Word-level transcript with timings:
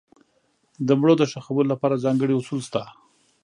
د 0.87 0.89
مړو 0.99 1.13
د 1.17 1.23
ښخولو 1.31 1.71
لپاره 1.73 2.01
ځانګړي 2.03 2.33
اصول 2.39 2.61
شته. 2.67 2.81